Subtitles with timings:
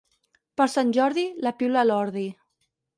[0.61, 2.29] Per Sant Jordi, la piula a l'ordi.